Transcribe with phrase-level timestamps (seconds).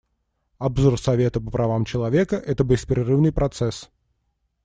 [0.57, 3.91] Обзор Совета по правам человека— это беспрерывный процесс.